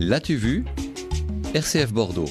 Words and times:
L'as-tu 0.00 0.34
vu? 0.34 0.64
RCF 1.54 1.92
Bordeaux. 1.92 2.28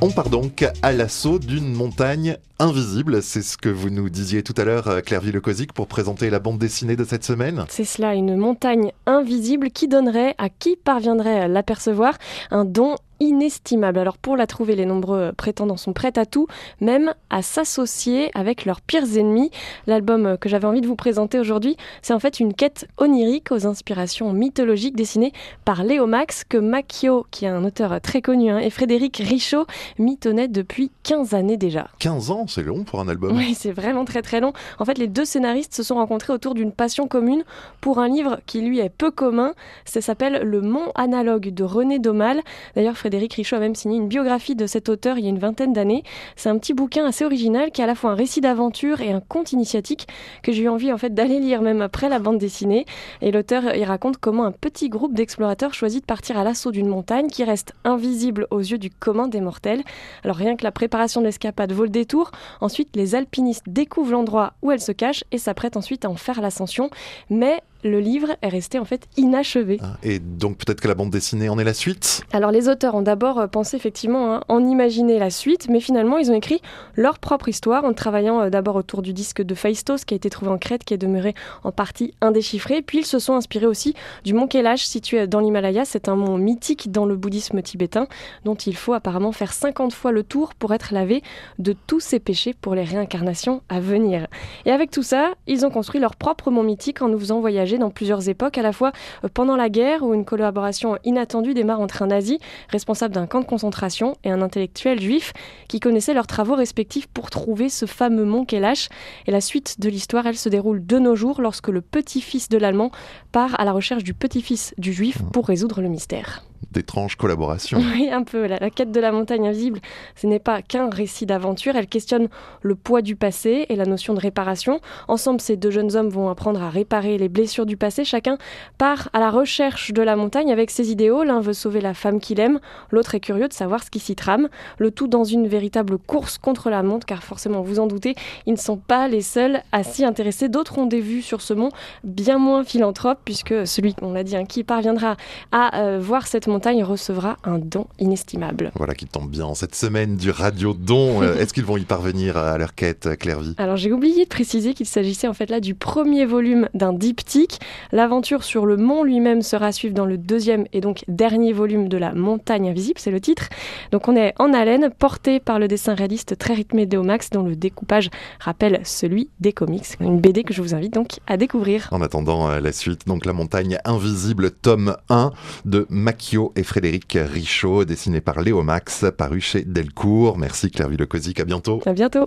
On 0.00 0.10
part 0.10 0.30
donc 0.30 0.66
à 0.82 0.92
l'assaut 0.92 1.38
d'une 1.38 1.72
montagne 1.72 2.38
invisible. 2.58 3.22
C'est 3.22 3.42
ce 3.42 3.58
que 3.58 3.68
vous 3.68 3.90
nous 3.90 4.08
disiez 4.08 4.42
tout 4.42 4.54
à 4.56 4.64
l'heure, 4.64 5.02
Claire 5.02 5.20
Villecosic, 5.20 5.72
pour 5.72 5.86
présenter 5.86 6.30
la 6.30 6.38
bande 6.38 6.58
dessinée 6.58 6.96
de 6.96 7.04
cette 7.04 7.24
semaine. 7.24 7.66
C'est 7.68 7.84
cela, 7.84 8.14
une 8.14 8.36
montagne 8.36 8.92
invisible 9.06 9.70
qui 9.70 9.86
donnerait 9.86 10.34
à 10.38 10.48
qui 10.48 10.76
parviendrait 10.76 11.40
à 11.40 11.48
l'apercevoir 11.48 12.16
un 12.50 12.64
don 12.64 12.96
inestimable. 13.24 13.98
Alors 13.98 14.18
pour 14.18 14.36
la 14.36 14.46
trouver, 14.46 14.76
les 14.76 14.86
nombreux 14.86 15.32
prétendants 15.32 15.76
sont 15.76 15.92
prêts 15.92 16.18
à 16.18 16.26
tout, 16.26 16.46
même 16.80 17.14
à 17.30 17.42
s'associer 17.42 18.30
avec 18.34 18.64
leurs 18.64 18.80
pires 18.80 19.16
ennemis. 19.16 19.50
L'album 19.86 20.36
que 20.38 20.48
j'avais 20.48 20.66
envie 20.66 20.80
de 20.80 20.86
vous 20.86 20.96
présenter 20.96 21.38
aujourd'hui, 21.38 21.76
c'est 22.02 22.12
en 22.12 22.20
fait 22.20 22.40
une 22.40 22.54
quête 22.54 22.86
onirique 22.98 23.50
aux 23.50 23.66
inspirations 23.66 24.32
mythologiques 24.32 24.96
dessinées 24.96 25.32
par 25.64 25.84
Léo 25.84 26.06
Max, 26.06 26.44
que 26.44 26.58
Macchio, 26.58 27.26
qui 27.30 27.44
est 27.44 27.48
un 27.48 27.64
auteur 27.64 28.00
très 28.00 28.22
connu, 28.22 28.50
hein, 28.50 28.58
et 28.58 28.70
Frédéric 28.70 29.16
Richaud 29.16 29.66
mitonnent 29.98 30.46
depuis 30.46 30.90
15 31.02 31.34
années 31.34 31.56
déjà. 31.56 31.88
15 32.00 32.30
ans, 32.30 32.46
c'est 32.46 32.62
long 32.62 32.84
pour 32.84 33.00
un 33.00 33.08
album. 33.08 33.36
Oui, 33.36 33.54
c'est 33.54 33.72
vraiment 33.72 34.04
très 34.04 34.22
très 34.22 34.40
long. 34.40 34.52
En 34.78 34.84
fait, 34.84 34.98
les 34.98 35.08
deux 35.08 35.24
scénaristes 35.24 35.74
se 35.74 35.82
sont 35.82 35.94
rencontrés 35.94 36.32
autour 36.32 36.54
d'une 36.54 36.72
passion 36.72 37.06
commune 37.06 37.44
pour 37.80 37.98
un 37.98 38.08
livre 38.08 38.40
qui 38.46 38.60
lui 38.60 38.80
est 38.80 38.88
peu 38.88 39.10
commun. 39.10 39.54
Ça 39.84 40.00
s'appelle 40.00 40.42
Le 40.42 40.60
Mont 40.60 40.90
Analogue 40.94 41.50
de 41.50 41.64
René 41.64 41.98
Daumal. 41.98 42.40
D'ailleurs, 42.74 42.96
Frédéric 42.96 43.13
Richaud 43.18 43.56
a 43.56 43.60
même 43.60 43.74
signé 43.74 43.96
une 43.96 44.08
biographie 44.08 44.54
de 44.54 44.66
cet 44.66 44.88
auteur 44.88 45.18
il 45.18 45.24
y 45.24 45.26
a 45.26 45.30
une 45.30 45.38
vingtaine 45.38 45.72
d'années. 45.72 46.02
C'est 46.36 46.48
un 46.48 46.58
petit 46.58 46.74
bouquin 46.74 47.06
assez 47.06 47.24
original 47.24 47.70
qui 47.70 47.80
est 47.80 47.84
à 47.84 47.86
la 47.86 47.94
fois 47.94 48.10
un 48.10 48.14
récit 48.14 48.40
d'aventure 48.40 49.00
et 49.00 49.12
un 49.12 49.20
conte 49.20 49.52
initiatique 49.52 50.06
que 50.42 50.52
j'ai 50.52 50.62
eu 50.62 50.68
envie 50.68 50.92
en 50.92 50.98
fait 50.98 51.14
d'aller 51.14 51.40
lire 51.40 51.62
même 51.62 51.82
après 51.82 52.08
la 52.08 52.18
bande 52.18 52.38
dessinée. 52.38 52.86
Et 53.20 53.30
l'auteur 53.30 53.74
il 53.74 53.84
raconte 53.84 54.18
comment 54.18 54.44
un 54.44 54.52
petit 54.52 54.88
groupe 54.88 55.14
d'explorateurs 55.14 55.74
choisit 55.74 56.02
de 56.02 56.06
partir 56.06 56.38
à 56.38 56.44
l'assaut 56.44 56.70
d'une 56.70 56.88
montagne 56.88 57.28
qui 57.28 57.44
reste 57.44 57.74
invisible 57.84 58.46
aux 58.50 58.60
yeux 58.60 58.78
du 58.78 58.90
commun 58.90 59.28
des 59.28 59.40
mortels. 59.40 59.82
Alors 60.24 60.36
rien 60.36 60.56
que 60.56 60.64
la 60.64 60.72
préparation 60.72 61.20
de 61.20 61.26
l'escapade 61.26 61.72
vaut 61.72 61.84
le 61.84 61.90
détour. 61.90 62.30
Ensuite, 62.60 62.94
les 62.94 63.14
alpinistes 63.14 63.64
découvrent 63.66 64.12
l'endroit 64.12 64.54
où 64.62 64.70
elle 64.70 64.80
se 64.80 64.92
cache 64.92 65.24
et 65.32 65.38
s'apprêtent 65.38 65.76
ensuite 65.76 66.04
à 66.04 66.10
en 66.10 66.16
faire 66.16 66.40
l'ascension. 66.40 66.90
Mais 67.30 67.60
le 67.84 68.00
livre 68.00 68.28
est 68.42 68.48
resté 68.48 68.78
en 68.78 68.84
fait 68.84 69.06
inachevé. 69.16 69.78
Ah, 69.82 69.96
et 70.02 70.18
donc 70.18 70.56
peut-être 70.56 70.80
que 70.80 70.88
la 70.88 70.94
bande 70.94 71.10
dessinée 71.10 71.48
en 71.48 71.58
est 71.58 71.64
la 71.64 71.74
suite? 71.74 72.22
Alors 72.32 72.50
les 72.50 72.68
auteurs 72.68 72.94
ont 72.94 73.02
d'abord 73.02 73.38
euh, 73.38 73.46
pensé 73.46 73.76
effectivement 73.76 74.34
hein, 74.34 74.40
en 74.48 74.64
imaginer 74.64 75.18
la 75.18 75.30
suite, 75.30 75.68
mais 75.68 75.80
finalement 75.80 76.16
ils 76.16 76.30
ont 76.30 76.34
écrit 76.34 76.62
leur 76.96 77.18
propre 77.18 77.48
histoire 77.48 77.84
en 77.84 77.92
travaillant 77.92 78.40
euh, 78.40 78.50
d'abord 78.50 78.76
autour 78.76 79.02
du 79.02 79.12
disque 79.12 79.42
de 79.42 79.54
Phaistos 79.54 80.04
qui 80.06 80.14
a 80.14 80.16
été 80.16 80.30
trouvé 80.30 80.50
en 80.50 80.58
Crète, 80.58 80.84
qui 80.84 80.94
est 80.94 80.98
demeuré 80.98 81.34
en 81.62 81.72
partie 81.72 82.14
indéchiffré, 82.22 82.80
puis 82.80 82.98
ils 83.00 83.06
se 83.06 83.18
sont 83.18 83.34
inspirés 83.34 83.66
aussi 83.66 83.94
du 84.24 84.32
mont 84.32 84.46
Kailash 84.46 84.84
situé 84.84 85.26
dans 85.26 85.40
l'Himalaya, 85.40 85.84
c'est 85.84 86.08
un 86.08 86.16
mont 86.16 86.38
mythique 86.38 86.90
dans 86.90 87.04
le 87.04 87.16
bouddhisme 87.16 87.60
tibétain 87.60 88.06
dont 88.44 88.54
il 88.54 88.76
faut 88.76 88.94
apparemment 88.94 89.32
faire 89.32 89.52
50 89.52 89.92
fois 89.92 90.10
le 90.10 90.22
tour 90.22 90.54
pour 90.54 90.72
être 90.72 90.94
lavé 90.94 91.22
de 91.58 91.74
tous 91.86 92.00
ses 92.00 92.18
péchés 92.18 92.54
pour 92.58 92.74
les 92.74 92.84
réincarnations 92.84 93.60
à 93.68 93.80
venir. 93.80 94.26
Et 94.64 94.70
avec 94.70 94.90
tout 94.90 95.02
ça, 95.02 95.32
ils 95.46 95.66
ont 95.66 95.70
construit 95.70 96.00
leur 96.00 96.16
propre 96.16 96.50
mont 96.50 96.62
mythique 96.62 97.02
en 97.02 97.08
nous 97.08 97.18
faisant 97.18 97.40
voyager 97.40 97.73
dans 97.78 97.90
plusieurs 97.90 98.28
époques, 98.28 98.58
à 98.58 98.62
la 98.62 98.72
fois 98.72 98.92
euh, 99.24 99.28
pendant 99.32 99.56
la 99.56 99.68
guerre, 99.68 100.02
où 100.02 100.14
une 100.14 100.24
collaboration 100.24 100.98
inattendue 101.04 101.54
démarre 101.54 101.80
entre 101.80 102.02
un 102.02 102.08
nazi, 102.08 102.38
responsable 102.68 103.14
d'un 103.14 103.26
camp 103.26 103.40
de 103.40 103.46
concentration, 103.46 104.16
et 104.24 104.30
un 104.30 104.42
intellectuel 104.42 105.00
juif, 105.00 105.32
qui 105.68 105.80
connaissaient 105.80 106.14
leurs 106.14 106.26
travaux 106.26 106.54
respectifs 106.54 107.06
pour 107.06 107.30
trouver 107.30 107.68
ce 107.68 107.86
fameux 107.86 108.24
mont 108.24 108.44
Kailash. 108.44 108.88
Et 109.26 109.30
la 109.30 109.40
suite 109.40 109.80
de 109.80 109.88
l'histoire, 109.88 110.26
elle 110.26 110.38
se 110.38 110.48
déroule 110.48 110.84
de 110.84 110.98
nos 110.98 111.16
jours, 111.16 111.40
lorsque 111.40 111.68
le 111.68 111.80
petit-fils 111.80 112.48
de 112.48 112.58
l'Allemand 112.58 112.90
part 113.32 113.58
à 113.58 113.64
la 113.64 113.72
recherche 113.72 114.04
du 114.04 114.14
petit-fils 114.14 114.74
du 114.78 114.92
juif 114.92 115.18
pour 115.32 115.46
résoudre 115.46 115.80
le 115.80 115.88
mystère 115.88 116.44
d'étranges 116.74 117.16
collaborations. 117.16 117.80
Oui, 117.94 118.10
un 118.10 118.24
peu. 118.24 118.46
La, 118.46 118.70
quête 118.70 118.90
de 118.90 119.00
la 119.00 119.12
montagne 119.12 119.46
invisible, 119.46 119.80
ce 120.16 120.26
n'est 120.26 120.40
pas 120.40 120.62
qu'un 120.62 120.90
récit 120.90 121.26
d'aventure. 121.26 121.76
Elle 121.76 121.86
questionne 121.86 122.28
le 122.62 122.74
poids 122.74 123.02
du 123.02 123.14
passé 123.14 123.66
et 123.68 123.76
la 123.76 123.84
notion 123.84 124.14
de 124.14 124.20
réparation. 124.20 124.80
Ensemble, 125.06 125.40
ces 125.40 125.56
deux 125.56 125.70
jeunes 125.70 125.94
hommes 125.94 126.08
vont 126.08 126.28
apprendre 126.28 126.60
à 126.62 126.70
réparer 126.70 127.16
les 127.18 127.28
blessures 127.28 127.66
du 127.66 127.76
passé. 127.76 128.04
Chacun 128.04 128.36
part 128.78 129.10
à 129.12 129.20
la 129.20 129.30
recherche 129.30 129.92
de 129.92 130.02
la 130.02 130.16
montagne 130.16 130.50
avec 130.50 130.70
ses 130.70 130.90
idéaux. 130.90 131.22
L'un 131.22 131.40
veut 131.40 131.52
sauver 131.52 131.80
la 131.80 131.94
femme 131.94 132.18
qu'il 132.18 132.40
aime, 132.40 132.58
l'autre 132.90 133.14
est 133.14 133.20
curieux 133.20 133.48
de 133.48 133.52
savoir 133.52 133.84
ce 133.84 133.90
qui 133.90 134.00
s'y 134.00 134.16
trame. 134.16 134.48
Le 134.78 134.90
tout 134.90 135.06
dans 135.06 135.24
une 135.24 135.46
véritable 135.46 135.98
course 135.98 136.38
contre 136.38 136.70
la 136.70 136.82
montre, 136.82 137.06
car 137.06 137.22
forcément, 137.22 137.62
vous 137.62 137.78
en 137.78 137.86
doutez, 137.86 138.16
ils 138.46 138.54
ne 138.54 138.58
sont 138.58 138.76
pas 138.76 139.06
les 139.06 139.22
seuls 139.22 139.62
à 139.70 139.84
s'y 139.84 140.04
intéresser. 140.04 140.48
D'autres 140.48 140.78
ont 140.78 140.86
des 140.86 141.00
vues 141.00 141.22
sur 141.22 141.40
ce 141.40 141.54
mont 141.54 141.70
bien 142.02 142.38
moins 142.38 142.64
philanthropes, 142.64 143.20
puisque 143.24 143.66
celui, 143.66 143.94
on 144.02 144.12
l'a 144.12 144.24
dit, 144.24 144.36
hein, 144.36 144.44
qui 144.44 144.64
parviendra 144.64 145.16
à 145.52 145.80
euh, 145.80 145.98
voir 146.00 146.26
cette 146.26 146.46
montagne 146.46 146.63
montagne 146.64 146.82
recevra 146.82 147.36
un 147.44 147.58
don 147.58 147.86
inestimable. 147.98 148.72
Voilà 148.76 148.94
qui 148.94 149.04
tombe 149.04 149.28
bien. 149.28 149.52
Cette 149.54 149.74
semaine 149.74 150.16
du 150.16 150.30
Radio 150.30 150.72
Don, 150.72 151.20
euh, 151.22 151.36
est-ce 151.36 151.52
qu'ils 151.52 151.66
vont 151.66 151.76
y 151.76 151.84
parvenir 151.84 152.38
à 152.38 152.56
leur 152.56 152.74
quête, 152.74 153.18
Clairvy 153.18 153.54
Alors 153.58 153.76
j'ai 153.76 153.92
oublié 153.92 154.24
de 154.24 154.30
préciser 154.30 154.72
qu'il 154.72 154.86
s'agissait 154.86 155.28
en 155.28 155.34
fait 155.34 155.50
là 155.50 155.60
du 155.60 155.74
premier 155.74 156.24
volume 156.24 156.70
d'un 156.72 156.94
diptyque. 156.94 157.60
L'aventure 157.92 158.44
sur 158.44 158.64
le 158.64 158.78
mont 158.78 159.04
lui-même 159.04 159.42
sera 159.42 159.72
suivre 159.72 159.94
dans 159.94 160.06
le 160.06 160.16
deuxième 160.16 160.64
et 160.72 160.80
donc 160.80 161.04
dernier 161.06 161.52
volume 161.52 161.90
de 161.90 161.98
la 161.98 162.14
montagne 162.14 162.70
invisible, 162.70 162.98
c'est 162.98 163.10
le 163.10 163.20
titre. 163.20 163.50
Donc 163.92 164.08
on 164.08 164.16
est 164.16 164.32
en 164.38 164.54
haleine, 164.54 164.88
porté 164.98 165.40
par 165.40 165.58
le 165.58 165.68
dessin 165.68 165.92
réaliste 165.92 166.38
très 166.38 166.54
rythmé 166.54 166.86
d'Eomax 166.86 167.28
dont 167.28 167.42
le 167.42 167.56
découpage 167.56 168.08
rappelle 168.40 168.80
celui 168.84 169.28
des 169.38 169.52
comics. 169.52 169.84
Une 170.00 170.18
BD 170.18 170.44
que 170.44 170.54
je 170.54 170.62
vous 170.62 170.74
invite 170.74 170.94
donc 170.94 171.18
à 171.26 171.36
découvrir. 171.36 171.88
En 171.90 172.00
attendant 172.00 172.48
euh, 172.48 172.60
la 172.60 172.72
suite, 172.72 173.06
donc 173.06 173.26
La 173.26 173.34
montagne 173.34 173.76
invisible, 173.84 174.50
tome 174.50 174.96
1 175.10 175.30
de 175.66 175.86
Macchio 175.90 176.53
et 176.56 176.62
Frédéric 176.62 177.18
Richaud, 177.20 177.84
dessiné 177.84 178.20
par 178.20 178.40
Léo 178.40 178.62
Max, 178.62 179.04
paru 179.16 179.40
chez 179.40 179.62
Delcourt. 179.62 180.38
Merci 180.38 180.70
Claire 180.70 180.88
Villecosic, 180.88 181.40
à 181.40 181.44
bientôt. 181.44 181.80
À 181.86 181.92
bientôt. 181.92 182.22